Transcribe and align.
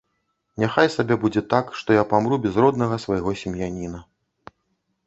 Няхай 0.61 0.89
сабе 0.93 1.17
будзе 1.25 1.43
так, 1.53 1.69
што 1.81 1.99
я 2.01 2.09
памру 2.15 2.41
без 2.47 2.59
роднага 2.65 2.95
свайго 3.05 3.37
сем'яніна. 3.45 4.05